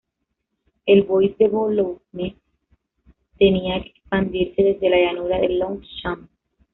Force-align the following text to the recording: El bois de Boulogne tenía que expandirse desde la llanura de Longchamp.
El 0.87 1.03
bois 1.03 1.37
de 1.37 1.47
Boulogne 1.47 2.35
tenía 3.37 3.83
que 3.83 3.89
expandirse 3.89 4.63
desde 4.63 4.89
la 4.89 4.97
llanura 4.97 5.39
de 5.39 5.49
Longchamp. 5.49 6.27